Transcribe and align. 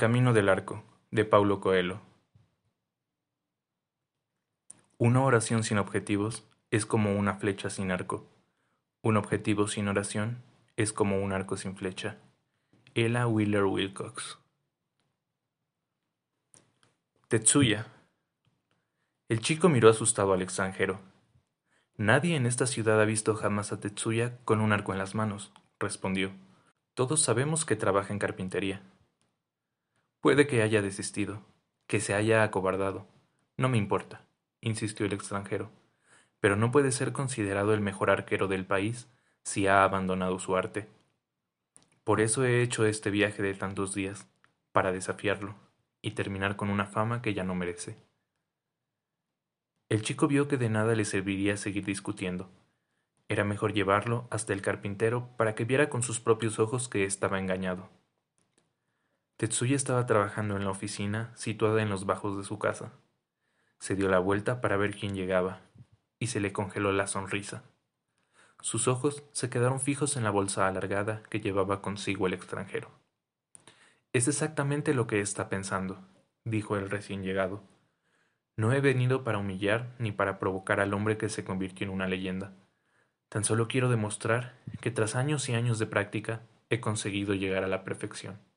Camino 0.00 0.32
del 0.32 0.48
arco, 0.48 0.82
de 1.10 1.26
Paulo 1.26 1.60
Coelho. 1.60 2.00
Una 4.96 5.22
oración 5.22 5.62
sin 5.62 5.76
objetivos 5.76 6.48
es 6.70 6.86
como 6.86 7.18
una 7.18 7.34
flecha 7.34 7.68
sin 7.68 7.90
arco. 7.90 8.26
Un 9.02 9.18
objetivo 9.18 9.68
sin 9.68 9.88
oración 9.88 10.42
es 10.76 10.94
como 10.94 11.22
un 11.22 11.34
arco 11.34 11.58
sin 11.58 11.76
flecha. 11.76 12.16
Ella 12.94 13.26
Wheeler 13.26 13.64
Wilcox. 13.64 14.38
Tetsuya. 17.28 17.86
El 19.28 19.40
chico 19.40 19.68
miró 19.68 19.90
asustado 19.90 20.32
al 20.32 20.40
extranjero. 20.40 20.98
Nadie 21.98 22.36
en 22.36 22.46
esta 22.46 22.66
ciudad 22.66 23.02
ha 23.02 23.04
visto 23.04 23.34
jamás 23.34 23.70
a 23.70 23.80
Tetsuya 23.80 24.38
con 24.46 24.62
un 24.62 24.72
arco 24.72 24.92
en 24.92 24.98
las 24.98 25.14
manos, 25.14 25.52
respondió. 25.78 26.32
Todos 26.94 27.20
sabemos 27.20 27.66
que 27.66 27.76
trabaja 27.76 28.14
en 28.14 28.18
carpintería. 28.18 28.80
Puede 30.20 30.46
que 30.46 30.62
haya 30.62 30.82
desistido, 30.82 31.42
que 31.86 31.98
se 31.98 32.12
haya 32.12 32.42
acobardado. 32.42 33.06
No 33.56 33.70
me 33.70 33.78
importa, 33.78 34.26
insistió 34.60 35.06
el 35.06 35.14
extranjero, 35.14 35.70
pero 36.40 36.56
no 36.56 36.70
puede 36.70 36.92
ser 36.92 37.12
considerado 37.12 37.72
el 37.72 37.80
mejor 37.80 38.10
arquero 38.10 38.46
del 38.46 38.66
país 38.66 39.08
si 39.44 39.66
ha 39.66 39.82
abandonado 39.82 40.38
su 40.38 40.56
arte. 40.56 40.88
Por 42.04 42.20
eso 42.20 42.44
he 42.44 42.60
hecho 42.62 42.84
este 42.84 43.10
viaje 43.10 43.42
de 43.42 43.54
tantos 43.54 43.94
días, 43.94 44.26
para 44.72 44.92
desafiarlo 44.92 45.54
y 46.02 46.10
terminar 46.10 46.56
con 46.56 46.68
una 46.68 46.84
fama 46.84 47.22
que 47.22 47.32
ya 47.32 47.44
no 47.44 47.54
merece. 47.54 47.96
El 49.88 50.02
chico 50.02 50.28
vio 50.28 50.48
que 50.48 50.58
de 50.58 50.68
nada 50.68 50.94
le 50.94 51.06
serviría 51.06 51.56
seguir 51.56 51.84
discutiendo. 51.84 52.50
Era 53.28 53.44
mejor 53.44 53.72
llevarlo 53.72 54.28
hasta 54.30 54.52
el 54.52 54.60
carpintero 54.60 55.28
para 55.38 55.54
que 55.54 55.64
viera 55.64 55.88
con 55.88 56.02
sus 56.02 56.20
propios 56.20 56.58
ojos 56.58 56.88
que 56.88 57.04
estaba 57.04 57.38
engañado. 57.38 57.88
Tetsuya 59.40 59.74
estaba 59.74 60.04
trabajando 60.04 60.58
en 60.58 60.64
la 60.64 60.70
oficina 60.70 61.32
situada 61.34 61.80
en 61.80 61.88
los 61.88 62.04
bajos 62.04 62.36
de 62.36 62.44
su 62.44 62.58
casa. 62.58 62.92
Se 63.78 63.96
dio 63.96 64.10
la 64.10 64.18
vuelta 64.18 64.60
para 64.60 64.76
ver 64.76 64.94
quién 64.94 65.14
llegaba, 65.14 65.62
y 66.18 66.26
se 66.26 66.40
le 66.40 66.52
congeló 66.52 66.92
la 66.92 67.06
sonrisa. 67.06 67.62
Sus 68.60 68.86
ojos 68.86 69.22
se 69.32 69.48
quedaron 69.48 69.80
fijos 69.80 70.18
en 70.18 70.24
la 70.24 70.30
bolsa 70.30 70.68
alargada 70.68 71.22
que 71.30 71.40
llevaba 71.40 71.80
consigo 71.80 72.26
el 72.26 72.34
extranjero. 72.34 72.90
Es 74.12 74.28
exactamente 74.28 74.92
lo 74.92 75.06
que 75.06 75.22
está 75.22 75.48
pensando, 75.48 76.06
dijo 76.44 76.76
el 76.76 76.90
recién 76.90 77.22
llegado. 77.22 77.62
No 78.58 78.74
he 78.74 78.82
venido 78.82 79.24
para 79.24 79.38
humillar 79.38 79.88
ni 79.98 80.12
para 80.12 80.38
provocar 80.38 80.80
al 80.80 80.92
hombre 80.92 81.16
que 81.16 81.30
se 81.30 81.44
convirtió 81.44 81.86
en 81.86 81.94
una 81.94 82.08
leyenda. 82.08 82.52
Tan 83.30 83.44
solo 83.44 83.68
quiero 83.68 83.88
demostrar 83.88 84.58
que 84.82 84.90
tras 84.90 85.16
años 85.16 85.48
y 85.48 85.54
años 85.54 85.78
de 85.78 85.86
práctica 85.86 86.42
he 86.68 86.80
conseguido 86.80 87.32
llegar 87.32 87.64
a 87.64 87.68
la 87.68 87.84
perfección. 87.84 88.49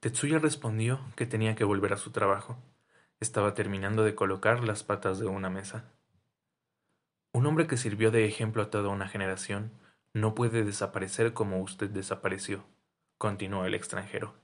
Tetsuya 0.00 0.38
respondió 0.38 1.00
que 1.16 1.26
tenía 1.26 1.56
que 1.56 1.64
volver 1.64 1.92
a 1.92 1.96
su 1.96 2.12
trabajo. 2.12 2.56
Estaba 3.18 3.54
terminando 3.54 4.04
de 4.04 4.14
colocar 4.14 4.62
las 4.62 4.84
patas 4.84 5.18
de 5.18 5.26
una 5.26 5.50
mesa. 5.50 5.90
Un 7.32 7.46
hombre 7.46 7.66
que 7.66 7.76
sirvió 7.76 8.12
de 8.12 8.24
ejemplo 8.24 8.62
a 8.62 8.70
toda 8.70 8.90
una 8.90 9.08
generación 9.08 9.72
no 10.12 10.36
puede 10.36 10.62
desaparecer 10.62 11.32
como 11.32 11.60
usted 11.60 11.90
desapareció, 11.90 12.64
continuó 13.18 13.64
el 13.64 13.74
extranjero. 13.74 14.34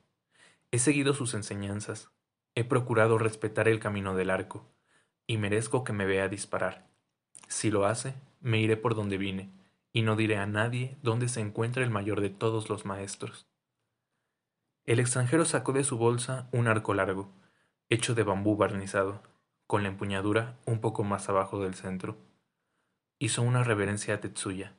He 0.73 0.81
seguido 0.81 1.15
sus 1.15 1.35
enseñanzas, 1.35 2.11
he 2.57 2.65
procurado 2.65 3.17
respetar 3.17 3.69
el 3.69 3.79
camino 3.79 4.17
del 4.17 4.31
arco, 4.31 4.69
y 5.29 5.39
merezco 5.39 5.85
que 5.85 5.93
me 5.93 6.05
vea 6.05 6.29
disparar. 6.29 6.89
Si 7.47 7.71
lo 7.71 7.87
hace, 7.87 8.15
me 8.41 8.59
iré 8.61 8.77
por 8.77 8.97
donde 8.97 9.19
vine, 9.19 9.53
y 9.93 10.03
no 10.03 10.17
diré 10.17 10.37
a 10.37 10.47
nadie 10.47 10.99
dónde 11.03 11.29
se 11.29 11.41
encuentra 11.41 11.85
el 11.85 11.91
mayor 11.91 12.21
de 12.21 12.31
todos 12.31 12.69
los 12.69 12.85
maestros. 12.85 13.47
El 14.87 15.01
extranjero 15.01 15.47
sacó 15.47 15.73
de 15.73 15.83
su 15.83 15.97
bolsa 15.97 16.47
un 16.53 16.69
arco 16.69 16.93
largo, 16.93 17.33
hecho 17.89 18.15
de 18.15 18.23
bambú 18.23 18.57
barnizado, 18.57 19.23
con 19.67 19.83
la 19.83 19.89
empuñadura 19.89 20.59
un 20.67 20.81
poco 20.83 21.05
más 21.05 21.31
abajo 21.31 21.59
del 21.63 21.75
centro. 21.75 22.19
Hizo 23.19 23.41
una 23.41 23.65
reverencia 23.65 24.15
a 24.15 24.21
Tetsuya. 24.21 24.75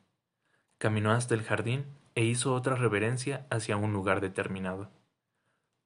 Caminó 0.78 1.10
hasta 1.10 1.34
el 1.34 1.42
jardín 1.42 1.86
e 2.14 2.22
hizo 2.22 2.54
otra 2.54 2.76
reverencia 2.76 3.46
hacia 3.50 3.76
un 3.76 3.92
lugar 3.92 4.20
determinado. 4.20 4.90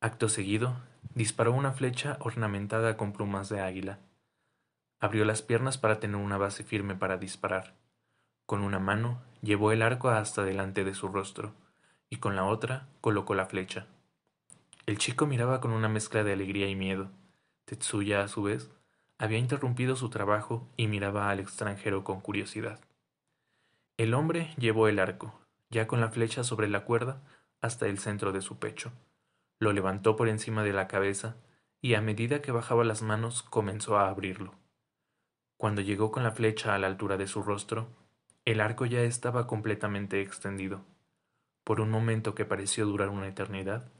Acto 0.02 0.28
seguido, 0.28 0.76
disparó 1.14 1.52
una 1.52 1.72
flecha 1.72 2.18
ornamentada 2.20 2.98
con 2.98 3.14
plumas 3.14 3.48
de 3.48 3.60
águila. 3.60 4.00
Abrió 4.98 5.24
las 5.24 5.40
piernas 5.40 5.78
para 5.78 5.98
tener 5.98 6.16
una 6.16 6.36
base 6.36 6.62
firme 6.62 6.94
para 6.94 7.16
disparar. 7.16 7.74
Con 8.44 8.60
una 8.64 8.80
mano 8.80 9.22
llevó 9.40 9.72
el 9.72 9.80
arco 9.80 10.10
hasta 10.10 10.44
delante 10.44 10.84
de 10.84 10.92
su 10.92 11.08
rostro, 11.08 11.54
y 12.10 12.16
con 12.16 12.36
la 12.36 12.44
otra 12.44 12.86
colocó 13.00 13.34
la 13.34 13.46
flecha. 13.46 13.86
El 14.86 14.98
chico 14.98 15.26
miraba 15.26 15.60
con 15.60 15.72
una 15.72 15.88
mezcla 15.88 16.24
de 16.24 16.32
alegría 16.32 16.68
y 16.68 16.76
miedo. 16.76 17.10
Tetsuya, 17.64 18.22
a 18.22 18.28
su 18.28 18.42
vez, 18.42 18.70
había 19.18 19.38
interrumpido 19.38 19.96
su 19.96 20.10
trabajo 20.10 20.68
y 20.76 20.86
miraba 20.86 21.30
al 21.30 21.40
extranjero 21.40 22.04
con 22.04 22.20
curiosidad. 22.20 22.80
El 23.96 24.14
hombre 24.14 24.54
llevó 24.56 24.88
el 24.88 24.98
arco, 24.98 25.38
ya 25.68 25.86
con 25.86 26.00
la 26.00 26.08
flecha 26.08 26.42
sobre 26.42 26.68
la 26.68 26.84
cuerda, 26.84 27.22
hasta 27.60 27.86
el 27.86 27.98
centro 27.98 28.32
de 28.32 28.40
su 28.40 28.58
pecho. 28.58 28.92
Lo 29.58 29.72
levantó 29.72 30.16
por 30.16 30.28
encima 30.28 30.64
de 30.64 30.72
la 30.72 30.88
cabeza 30.88 31.36
y 31.82 31.94
a 31.94 32.00
medida 32.00 32.40
que 32.40 32.52
bajaba 32.52 32.84
las 32.84 33.02
manos 33.02 33.42
comenzó 33.42 33.98
a 33.98 34.08
abrirlo. 34.08 34.54
Cuando 35.58 35.82
llegó 35.82 36.10
con 36.10 36.22
la 36.22 36.32
flecha 36.32 36.74
a 36.74 36.78
la 36.78 36.86
altura 36.86 37.18
de 37.18 37.26
su 37.26 37.42
rostro, 37.42 37.88
el 38.46 38.60
arco 38.60 38.86
ya 38.86 39.02
estaba 39.02 39.46
completamente 39.46 40.22
extendido. 40.22 40.86
Por 41.62 41.82
un 41.82 41.90
momento 41.90 42.34
que 42.34 42.46
pareció 42.46 42.86
durar 42.86 43.10
una 43.10 43.28
eternidad, 43.28 43.92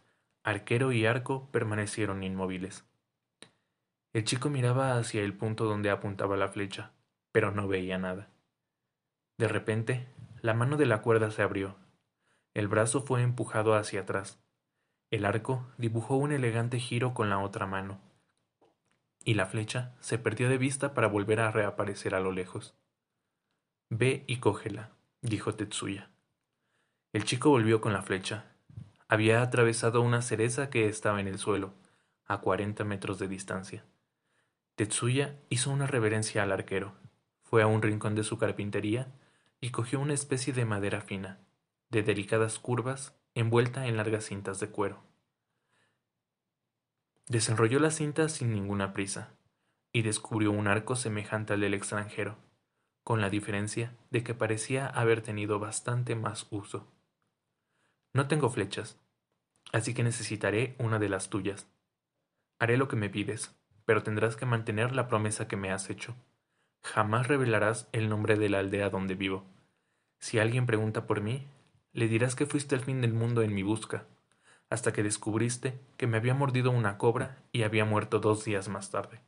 arquero 0.42 0.92
y 0.92 1.06
arco 1.06 1.48
permanecieron 1.50 2.22
inmóviles. 2.22 2.84
El 4.12 4.24
chico 4.24 4.50
miraba 4.50 4.96
hacia 4.96 5.22
el 5.22 5.34
punto 5.34 5.64
donde 5.64 5.90
apuntaba 5.90 6.36
la 6.36 6.48
flecha, 6.48 6.92
pero 7.32 7.52
no 7.52 7.68
veía 7.68 7.98
nada. 7.98 8.28
De 9.38 9.48
repente, 9.48 10.06
la 10.42 10.54
mano 10.54 10.76
de 10.76 10.86
la 10.86 11.02
cuerda 11.02 11.30
se 11.30 11.42
abrió. 11.42 11.76
El 12.54 12.68
brazo 12.68 13.02
fue 13.02 13.22
empujado 13.22 13.74
hacia 13.74 14.00
atrás. 14.00 14.40
El 15.10 15.24
arco 15.24 15.66
dibujó 15.78 16.16
un 16.16 16.32
elegante 16.32 16.78
giro 16.78 17.14
con 17.14 17.30
la 17.30 17.38
otra 17.38 17.66
mano 17.66 18.00
y 19.24 19.34
la 19.34 19.46
flecha 19.46 19.94
se 20.00 20.18
perdió 20.18 20.48
de 20.48 20.58
vista 20.58 20.94
para 20.94 21.06
volver 21.06 21.40
a 21.40 21.50
reaparecer 21.50 22.14
a 22.14 22.20
lo 22.20 22.32
lejos. 22.32 22.74
Ve 23.90 24.24
y 24.26 24.38
cógela, 24.38 24.90
dijo 25.20 25.54
Tetsuya. 25.54 26.10
El 27.12 27.24
chico 27.24 27.50
volvió 27.50 27.80
con 27.80 27.92
la 27.92 28.02
flecha. 28.02 28.49
Había 29.12 29.42
atravesado 29.42 30.02
una 30.02 30.22
cereza 30.22 30.70
que 30.70 30.86
estaba 30.86 31.20
en 31.20 31.26
el 31.26 31.40
suelo, 31.40 31.74
a 32.26 32.38
cuarenta 32.38 32.84
metros 32.84 33.18
de 33.18 33.26
distancia. 33.26 33.84
Tetsuya 34.76 35.36
hizo 35.48 35.72
una 35.72 35.88
reverencia 35.88 36.44
al 36.44 36.52
arquero, 36.52 36.94
fue 37.42 37.60
a 37.60 37.66
un 37.66 37.82
rincón 37.82 38.14
de 38.14 38.22
su 38.22 38.38
carpintería 38.38 39.12
y 39.60 39.70
cogió 39.70 39.98
una 39.98 40.14
especie 40.14 40.52
de 40.52 40.64
madera 40.64 41.00
fina, 41.00 41.40
de 41.88 42.04
delicadas 42.04 42.60
curvas, 42.60 43.12
envuelta 43.34 43.88
en 43.88 43.96
largas 43.96 44.26
cintas 44.26 44.60
de 44.60 44.68
cuero. 44.68 45.02
Desenrolló 47.26 47.80
la 47.80 47.90
cinta 47.90 48.28
sin 48.28 48.52
ninguna 48.52 48.92
prisa, 48.92 49.30
y 49.92 50.02
descubrió 50.02 50.52
un 50.52 50.68
arco 50.68 50.94
semejante 50.94 51.54
al 51.54 51.62
del 51.62 51.74
extranjero, 51.74 52.36
con 53.02 53.20
la 53.20 53.28
diferencia 53.28 53.92
de 54.10 54.22
que 54.22 54.34
parecía 54.34 54.86
haber 54.86 55.20
tenido 55.20 55.58
bastante 55.58 56.14
más 56.14 56.46
uso. 56.50 56.86
No 58.12 58.26
tengo 58.26 58.50
flechas, 58.50 58.98
así 59.72 59.94
que 59.94 60.02
necesitaré 60.02 60.74
una 60.78 60.98
de 60.98 61.08
las 61.08 61.30
tuyas. 61.30 61.68
Haré 62.58 62.76
lo 62.76 62.88
que 62.88 62.96
me 62.96 63.08
pides, 63.08 63.54
pero 63.84 64.02
tendrás 64.02 64.36
que 64.36 64.46
mantener 64.46 64.94
la 64.94 65.06
promesa 65.06 65.46
que 65.46 65.56
me 65.56 65.70
has 65.70 65.90
hecho. 65.90 66.16
Jamás 66.82 67.28
revelarás 67.28 67.88
el 67.92 68.08
nombre 68.08 68.36
de 68.36 68.48
la 68.48 68.58
aldea 68.58 68.90
donde 68.90 69.14
vivo. 69.14 69.44
Si 70.18 70.38
alguien 70.38 70.66
pregunta 70.66 71.06
por 71.06 71.20
mí, 71.20 71.46
le 71.92 72.08
dirás 72.08 72.34
que 72.34 72.46
fuiste 72.46 72.74
el 72.74 72.80
fin 72.80 73.00
del 73.00 73.12
mundo 73.12 73.42
en 73.42 73.54
mi 73.54 73.62
busca, 73.62 74.06
hasta 74.70 74.92
que 74.92 75.02
descubriste 75.02 75.78
que 75.96 76.06
me 76.06 76.16
había 76.16 76.34
mordido 76.34 76.70
una 76.70 76.98
cobra 76.98 77.38
y 77.52 77.62
había 77.62 77.84
muerto 77.84 78.18
dos 78.18 78.44
días 78.44 78.68
más 78.68 78.90
tarde. 78.90 79.20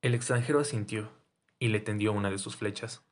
El 0.00 0.14
extranjero 0.14 0.60
asintió 0.60 1.10
y 1.58 1.68
le 1.68 1.80
tendió 1.80 2.12
una 2.12 2.30
de 2.30 2.38
sus 2.38 2.56
flechas. 2.56 3.02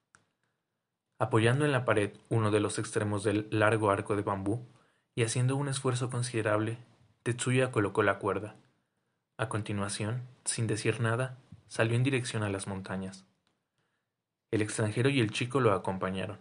Apoyando 1.19 1.65
en 1.65 1.73
la 1.73 1.85
pared 1.87 2.13
uno 2.29 2.51
de 2.51 2.61
los 2.61 2.79
extremos 2.79 3.25
del 3.25 3.49
largo 3.51 3.91
arco 3.91 4.17
de 4.17 4.23
bambú 4.23 4.67
y 5.15 5.23
haciendo 5.23 5.57
un 5.57 5.69
esfuerzo 5.69 6.11
considerable, 6.11 6.79
Tetsuya 7.23 7.73
colocó 7.73 8.03
la 8.03 8.19
cuerda. 8.19 8.57
A 9.39 9.49
continuación, 9.49 10.23
sin 10.45 10.67
decir 10.67 11.01
nada, 11.01 11.39
salió 11.69 11.97
en 11.97 12.03
dirección 12.03 12.43
a 12.43 12.51
las 12.51 12.67
montañas. 12.67 13.25
El 14.51 14.63
extranjero 14.63 15.09
y 15.09 15.21
el 15.21 15.31
chico 15.31 15.61
lo 15.61 15.73
acompañaron. 15.73 16.39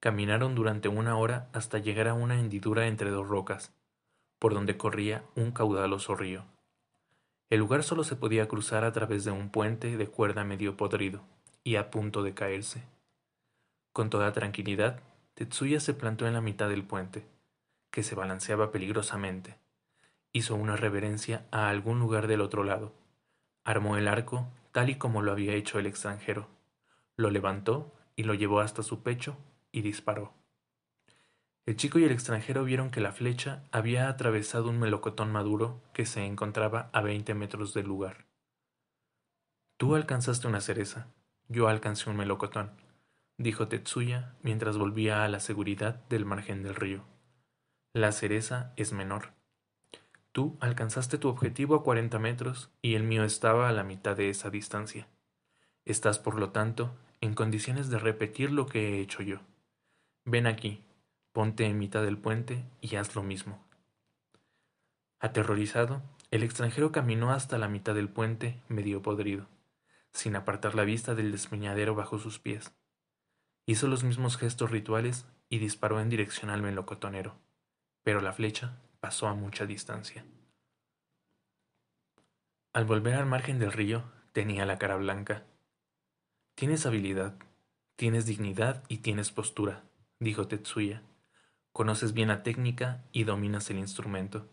Caminaron 0.00 0.54
durante 0.54 0.88
una 0.88 1.16
hora 1.16 1.48
hasta 1.52 1.78
llegar 1.78 2.06
a 2.06 2.14
una 2.14 2.38
hendidura 2.38 2.86
entre 2.86 3.10
dos 3.10 3.26
rocas, 3.28 3.72
por 4.38 4.54
donde 4.54 4.76
corría 4.76 5.24
un 5.34 5.50
caudaloso 5.50 6.14
río. 6.14 6.44
El 7.50 7.60
lugar 7.60 7.82
solo 7.82 8.04
se 8.04 8.16
podía 8.16 8.46
cruzar 8.46 8.84
a 8.84 8.92
través 8.92 9.24
de 9.24 9.32
un 9.32 9.50
puente 9.50 9.96
de 9.96 10.06
cuerda 10.06 10.44
medio 10.44 10.76
podrido 10.76 11.22
y 11.64 11.76
a 11.76 11.90
punto 11.90 12.22
de 12.22 12.34
caerse. 12.34 12.82
Con 13.96 14.10
toda 14.10 14.30
tranquilidad, 14.34 15.00
Tetsuya 15.32 15.80
se 15.80 15.94
plantó 15.94 16.26
en 16.26 16.34
la 16.34 16.42
mitad 16.42 16.68
del 16.68 16.84
puente. 16.84 17.26
que 17.90 18.02
se 18.02 18.14
balanceaba 18.14 18.70
peligrosamente. 18.70 19.56
Hizo 20.32 20.54
una 20.54 20.76
reverencia 20.76 21.46
a 21.50 21.70
algún 21.70 21.98
lugar 21.98 22.26
del 22.26 22.42
otro 22.42 22.62
lado. 22.62 22.92
Armó 23.64 23.96
el 23.96 24.06
arco 24.06 24.52
tal 24.70 24.90
y 24.90 24.96
como 24.96 25.22
lo 25.22 25.32
había 25.32 25.54
hecho 25.54 25.78
el 25.78 25.86
extranjero. 25.86 26.46
Lo 27.16 27.30
levantó 27.30 27.90
y 28.16 28.24
lo 28.24 28.34
llevó 28.34 28.60
hasta 28.60 28.82
su 28.82 29.02
pecho 29.02 29.38
y 29.72 29.80
disparó. 29.80 30.34
El 31.64 31.76
chico 31.76 31.98
y 31.98 32.04
el 32.04 32.12
extranjero 32.12 32.64
vieron 32.64 32.90
que 32.90 33.00
la 33.00 33.12
flecha 33.12 33.62
había 33.72 34.10
atravesado 34.10 34.68
un 34.68 34.78
melocotón 34.78 35.32
maduro 35.32 35.80
que 35.94 36.04
se 36.04 36.26
encontraba 36.26 36.90
a 36.92 37.00
veinte 37.00 37.32
metros 37.32 37.72
del 37.72 37.86
lugar. 37.86 38.26
Tú 39.78 39.94
alcanzaste 39.94 40.48
una 40.48 40.60
cereza, 40.60 41.06
yo 41.48 41.68
alcancé 41.68 42.10
un 42.10 42.16
melocotón, 42.16 42.72
dijo 43.38 43.68
Tetsuya 43.68 44.34
mientras 44.42 44.78
volvía 44.78 45.24
a 45.24 45.28
la 45.28 45.40
seguridad 45.40 45.96
del 46.08 46.24
margen 46.24 46.62
del 46.62 46.74
río. 46.74 47.04
La 47.92 48.12
cereza 48.12 48.72
es 48.76 48.92
menor. 48.92 49.32
Tú 50.32 50.56
alcanzaste 50.60 51.18
tu 51.18 51.28
objetivo 51.28 51.76
a 51.76 51.82
cuarenta 51.82 52.18
metros 52.18 52.70
y 52.82 52.94
el 52.94 53.04
mío 53.04 53.24
estaba 53.24 53.68
a 53.68 53.72
la 53.72 53.84
mitad 53.84 54.16
de 54.16 54.28
esa 54.28 54.50
distancia. 54.50 55.08
Estás, 55.84 56.18
por 56.18 56.38
lo 56.38 56.50
tanto, 56.50 56.94
en 57.20 57.34
condiciones 57.34 57.88
de 57.88 57.98
repetir 57.98 58.50
lo 58.52 58.66
que 58.66 58.90
he 58.90 59.00
hecho 59.00 59.22
yo. 59.22 59.38
Ven 60.24 60.46
aquí, 60.46 60.82
ponte 61.32 61.64
en 61.64 61.78
mitad 61.78 62.02
del 62.02 62.18
puente 62.18 62.64
y 62.80 62.96
haz 62.96 63.14
lo 63.14 63.22
mismo. 63.22 63.64
Aterrorizado, 65.20 66.02
el 66.30 66.42
extranjero 66.42 66.92
caminó 66.92 67.32
hasta 67.32 67.56
la 67.56 67.68
mitad 67.68 67.94
del 67.94 68.08
puente, 68.08 68.60
medio 68.68 69.00
podrido, 69.00 69.46
sin 70.12 70.36
apartar 70.36 70.74
la 70.74 70.84
vista 70.84 71.14
del 71.14 71.32
despeñadero 71.32 71.94
bajo 71.94 72.18
sus 72.18 72.38
pies. 72.38 72.74
Hizo 73.66 73.88
los 73.88 74.04
mismos 74.04 74.36
gestos 74.38 74.70
rituales 74.70 75.26
y 75.48 75.58
disparó 75.58 76.00
en 76.00 76.08
dirección 76.08 76.50
al 76.50 76.62
melocotonero 76.62 77.36
pero 78.06 78.20
la 78.20 78.32
flecha 78.32 78.78
pasó 79.00 79.26
a 79.26 79.34
mucha 79.34 79.66
distancia. 79.66 80.24
Al 82.72 82.84
volver 82.84 83.14
al 83.14 83.26
margen 83.26 83.58
del 83.58 83.72
río, 83.72 84.04
tenía 84.30 84.64
la 84.64 84.78
cara 84.78 84.94
blanca. 84.94 85.42
Tienes 86.54 86.86
habilidad, 86.86 87.34
tienes 87.96 88.24
dignidad 88.24 88.84
y 88.86 88.98
tienes 88.98 89.32
postura, 89.32 89.82
dijo 90.20 90.46
Tetsuya. 90.46 91.02
Conoces 91.72 92.12
bien 92.12 92.28
la 92.28 92.44
técnica 92.44 93.02
y 93.10 93.24
dominas 93.24 93.70
el 93.70 93.78
instrumento, 93.78 94.48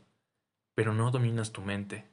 pero 0.73 0.95
no 0.95 1.11
dominas 1.11 1.51
tu 1.51 1.61
mente. 1.61 2.09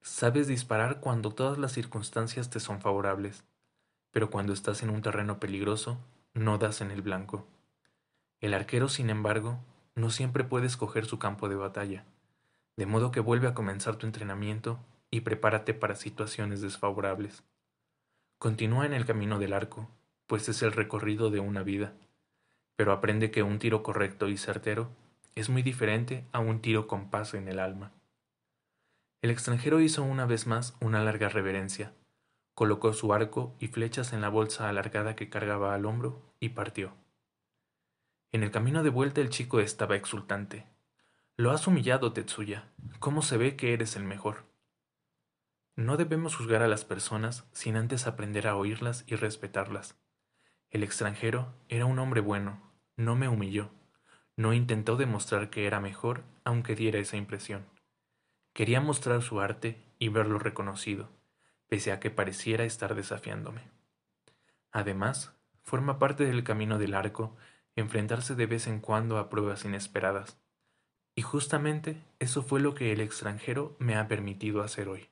Sabes 0.00 0.46
disparar 0.46 1.00
cuando 1.00 1.32
todas 1.32 1.58
las 1.58 1.72
circunstancias 1.72 2.50
te 2.50 2.60
son 2.60 2.80
favorables, 2.80 3.42
pero 4.12 4.30
cuando 4.30 4.52
estás 4.52 4.82
en 4.82 4.90
un 4.90 5.02
terreno 5.02 5.40
peligroso, 5.40 5.98
no 6.34 6.58
das 6.58 6.80
en 6.80 6.90
el 6.90 7.02
blanco. 7.02 7.46
El 8.40 8.54
arquero, 8.54 8.88
sin 8.88 9.10
embargo, 9.10 9.58
no 9.94 10.10
siempre 10.10 10.44
puede 10.44 10.66
escoger 10.66 11.06
su 11.06 11.18
campo 11.18 11.48
de 11.48 11.56
batalla, 11.56 12.04
de 12.76 12.86
modo 12.86 13.10
que 13.10 13.20
vuelve 13.20 13.48
a 13.48 13.54
comenzar 13.54 13.96
tu 13.96 14.06
entrenamiento 14.06 14.78
y 15.10 15.20
prepárate 15.20 15.74
para 15.74 15.96
situaciones 15.96 16.60
desfavorables. 16.60 17.42
Continúa 18.38 18.86
en 18.86 18.92
el 18.94 19.06
camino 19.06 19.38
del 19.38 19.52
arco, 19.52 19.88
pues 20.26 20.48
es 20.48 20.62
el 20.62 20.72
recorrido 20.72 21.30
de 21.30 21.40
una 21.40 21.62
vida, 21.62 21.92
pero 22.76 22.92
aprende 22.92 23.30
que 23.30 23.42
un 23.42 23.58
tiro 23.58 23.82
correcto 23.82 24.28
y 24.28 24.36
certero 24.36 24.90
es 25.34 25.48
muy 25.48 25.62
diferente 25.62 26.24
a 26.32 26.40
un 26.40 26.60
tiro 26.60 26.86
con 26.86 27.10
paz 27.10 27.34
en 27.34 27.48
el 27.48 27.58
alma. 27.58 27.92
El 29.22 29.30
extranjero 29.30 29.80
hizo 29.80 30.02
una 30.02 30.26
vez 30.26 30.46
más 30.46 30.74
una 30.80 31.04
larga 31.04 31.28
reverencia, 31.28 31.92
colocó 32.54 32.92
su 32.92 33.12
arco 33.12 33.56
y 33.58 33.68
flechas 33.68 34.12
en 34.12 34.20
la 34.20 34.28
bolsa 34.28 34.68
alargada 34.68 35.16
que 35.16 35.30
cargaba 35.30 35.74
al 35.74 35.86
hombro 35.86 36.34
y 36.40 36.50
partió. 36.50 36.94
En 38.30 38.42
el 38.42 38.50
camino 38.50 38.82
de 38.82 38.90
vuelta 38.90 39.20
el 39.20 39.30
chico 39.30 39.60
estaba 39.60 39.96
exultante. 39.96 40.66
Lo 41.36 41.50
has 41.50 41.66
humillado, 41.66 42.12
Tetsuya. 42.12 42.70
¿Cómo 42.98 43.22
se 43.22 43.36
ve 43.36 43.56
que 43.56 43.72
eres 43.72 43.96
el 43.96 44.04
mejor? 44.04 44.44
No 45.76 45.96
debemos 45.96 46.36
juzgar 46.36 46.62
a 46.62 46.68
las 46.68 46.84
personas 46.84 47.44
sin 47.52 47.76
antes 47.76 48.06
aprender 48.06 48.46
a 48.46 48.56
oírlas 48.56 49.04
y 49.06 49.16
respetarlas. 49.16 49.96
El 50.70 50.82
extranjero 50.82 51.52
era 51.68 51.86
un 51.86 51.98
hombre 51.98 52.20
bueno, 52.20 52.60
no 52.96 53.16
me 53.16 53.28
humilló, 53.28 53.70
no 54.36 54.52
intentó 54.52 54.96
demostrar 54.96 55.50
que 55.50 55.66
era 55.66 55.80
mejor, 55.80 56.24
aunque 56.44 56.74
diera 56.74 56.98
esa 56.98 57.16
impresión. 57.16 57.66
Quería 58.52 58.80
mostrar 58.80 59.22
su 59.22 59.40
arte 59.40 59.82
y 59.98 60.08
verlo 60.08 60.38
reconocido, 60.38 61.10
pese 61.72 61.90
a 61.90 62.00
que 62.00 62.10
pareciera 62.10 62.64
estar 62.64 62.94
desafiándome. 62.94 63.62
Además, 64.72 65.32
forma 65.62 65.98
parte 65.98 66.26
del 66.26 66.44
camino 66.44 66.76
del 66.76 66.92
arco 66.92 67.34
enfrentarse 67.76 68.34
de 68.34 68.44
vez 68.44 68.66
en 68.66 68.78
cuando 68.78 69.16
a 69.16 69.30
pruebas 69.30 69.64
inesperadas. 69.64 70.36
Y 71.14 71.22
justamente 71.22 71.96
eso 72.18 72.42
fue 72.42 72.60
lo 72.60 72.74
que 72.74 72.92
el 72.92 73.00
extranjero 73.00 73.74
me 73.78 73.96
ha 73.96 74.06
permitido 74.06 74.62
hacer 74.62 74.86
hoy. 74.86 75.08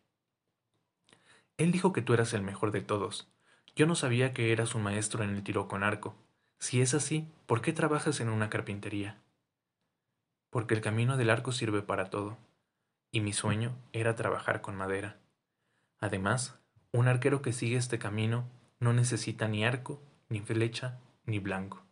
Él 1.56 1.72
dijo 1.72 1.94
que 1.94 2.02
tú 2.02 2.12
eras 2.12 2.34
el 2.34 2.42
mejor 2.42 2.72
de 2.72 2.82
todos. 2.82 3.32
Yo 3.74 3.86
no 3.86 3.94
sabía 3.94 4.34
que 4.34 4.52
eras 4.52 4.74
un 4.74 4.82
maestro 4.82 5.24
en 5.24 5.30
el 5.30 5.42
tiro 5.42 5.66
con 5.66 5.82
arco. 5.82 6.14
Si 6.58 6.82
es 6.82 6.92
así, 6.92 7.26
¿por 7.46 7.62
qué 7.62 7.72
trabajas 7.72 8.20
en 8.20 8.28
una 8.28 8.50
carpintería? 8.50 9.16
Porque 10.50 10.74
el 10.74 10.82
camino 10.82 11.16
del 11.16 11.30
arco 11.30 11.52
sirve 11.52 11.80
para 11.80 12.10
todo, 12.10 12.36
y 13.10 13.22
mi 13.22 13.32
sueño 13.32 13.74
era 13.94 14.14
trabajar 14.14 14.60
con 14.60 14.76
madera. 14.76 15.16
Además, 16.00 16.58
un 16.92 17.08
arquero 17.08 17.42
que 17.42 17.52
sigue 17.52 17.76
este 17.76 17.98
camino 17.98 18.48
no 18.80 18.92
necesita 18.92 19.46
ni 19.46 19.64
arco, 19.64 20.02
ni 20.28 20.40
flecha, 20.40 20.98
ni 21.24 21.38
blanco. 21.38 21.84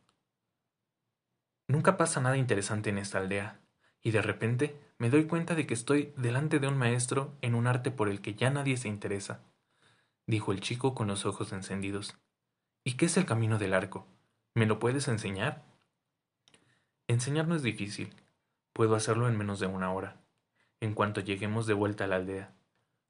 Nunca 1.68 1.96
pasa 1.96 2.20
nada 2.20 2.38
interesante 2.38 2.90
en 2.90 2.98
esta 2.98 3.18
aldea, 3.18 3.60
y 4.02 4.10
de 4.10 4.22
repente 4.22 4.80
me 4.98 5.10
doy 5.10 5.26
cuenta 5.26 5.54
de 5.54 5.66
que 5.66 5.74
estoy 5.74 6.14
delante 6.16 6.58
de 6.58 6.66
un 6.66 6.78
maestro 6.78 7.36
en 7.42 7.54
un 7.54 7.66
arte 7.66 7.90
por 7.90 8.08
el 8.08 8.22
que 8.22 8.34
ya 8.34 8.50
nadie 8.50 8.76
se 8.78 8.88
interesa, 8.88 9.42
dijo 10.26 10.52
el 10.52 10.60
chico 10.60 10.94
con 10.94 11.08
los 11.08 11.26
ojos 11.26 11.52
encendidos. 11.52 12.16
¿Y 12.84 12.94
qué 12.94 13.06
es 13.06 13.16
el 13.18 13.26
camino 13.26 13.58
del 13.58 13.74
arco? 13.74 14.06
¿Me 14.54 14.66
lo 14.66 14.78
puedes 14.78 15.08
enseñar? 15.08 15.62
Enseñar 17.06 17.46
no 17.46 17.54
es 17.54 17.62
difícil. 17.62 18.14
Puedo 18.72 18.94
hacerlo 18.94 19.28
en 19.28 19.36
menos 19.36 19.60
de 19.60 19.66
una 19.66 19.92
hora, 19.92 20.16
en 20.80 20.94
cuanto 20.94 21.20
lleguemos 21.20 21.66
de 21.66 21.74
vuelta 21.74 22.04
a 22.04 22.06
la 22.06 22.16
aldea. 22.16 22.54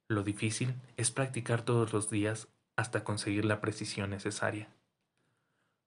Lo 0.08 0.22
difícil 0.22 0.75
es 0.96 1.10
practicar 1.10 1.62
todos 1.62 1.93
los 1.93 2.08
días 2.08 2.49
hasta 2.76 3.05
conseguir 3.05 3.44
la 3.44 3.60
precisión 3.60 4.08
necesaria. 4.08 4.70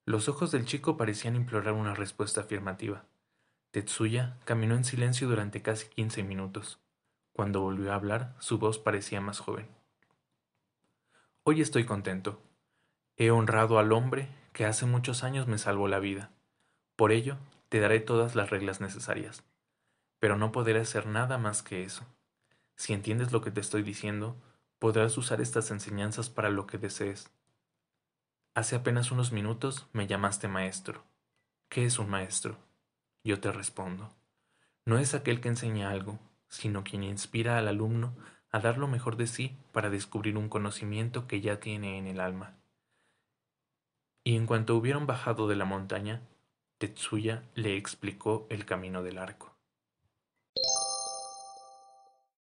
Los 0.06 0.30
ojos 0.30 0.52
del 0.52 0.66
chico 0.66 0.96
parecían 0.96 1.36
implorar 1.36 1.74
una 1.74 1.96
respuesta 1.96 2.42
afirmativa. 2.42 3.06
Tetsuya 3.72 4.38
caminó 4.46 4.76
en 4.76 4.84
silencio 4.84 5.28
durante 5.28 5.64
casi 5.64 5.88
quince 5.88 6.22
minutos. 6.22 6.80
Cuando 7.34 7.62
volvió 7.62 7.92
a 7.92 7.96
hablar, 7.96 8.36
su 8.38 8.60
voz 8.60 8.78
parecía 8.78 9.22
más 9.22 9.40
joven. 9.40 9.68
Hoy 11.44 11.62
estoy 11.62 11.86
contento. 11.86 12.44
He 13.18 13.32
honrado 13.32 13.80
al 13.80 13.92
hombre 13.92 14.28
que 14.54 14.66
hace 14.66 14.86
muchos 14.86 15.24
años 15.24 15.48
me 15.48 15.58
salvó 15.58 15.88
la 15.88 16.00
vida. 16.00 16.30
Por 16.96 17.12
ello, 17.12 17.38
te 17.70 17.80
daré 17.80 18.02
todas 18.02 18.36
las 18.36 18.52
reglas 18.52 18.82
necesarias. 18.82 19.44
Pero 20.20 20.38
no 20.38 20.52
podré 20.52 20.80
hacer 20.80 21.08
nada 21.08 21.40
más 21.40 21.64
que 21.64 21.84
eso. 21.84 22.06
Si 22.82 22.94
entiendes 22.94 23.32
lo 23.32 23.42
que 23.42 23.52
te 23.52 23.60
estoy 23.60 23.84
diciendo, 23.84 24.36
podrás 24.80 25.16
usar 25.16 25.40
estas 25.40 25.70
enseñanzas 25.70 26.32
para 26.32 26.50
lo 26.50 26.66
que 26.66 26.80
desees. 26.80 27.30
Hace 28.56 28.76
apenas 28.76 29.12
unos 29.12 29.32
minutos 29.32 29.86
me 29.94 30.08
llamaste 30.08 30.48
maestro. 30.48 31.04
¿Qué 31.70 31.86
es 31.86 32.00
un 32.00 32.10
maestro? 32.10 32.58
Yo 33.24 33.40
te 33.40 33.52
respondo. 33.52 34.10
No 34.84 34.98
es 34.98 35.14
aquel 35.14 35.42
que 35.42 35.50
enseña 35.50 35.92
algo, 35.92 36.18
sino 36.48 36.84
quien 36.84 37.04
inspira 37.04 37.60
al 37.60 37.68
alumno 37.68 38.16
a 38.50 38.60
dar 38.60 38.80
lo 38.80 38.88
mejor 38.88 39.16
de 39.16 39.28
sí 39.28 39.56
para 39.72 39.92
descubrir 39.92 40.36
un 40.36 40.50
conocimiento 40.50 41.28
que 41.28 41.40
ya 41.40 41.60
tiene 41.60 42.00
en 42.00 42.08
el 42.08 42.20
alma. 42.20 42.58
Y 44.24 44.36
en 44.36 44.48
cuanto 44.48 44.76
hubieron 44.76 45.06
bajado 45.06 45.48
de 45.48 45.56
la 45.56 45.66
montaña, 45.66 46.24
Tetsuya 46.80 47.44
le 47.54 47.78
explicó 47.78 48.48
el 48.50 48.66
camino 48.66 49.04
del 49.04 49.20
arco. 49.20 49.51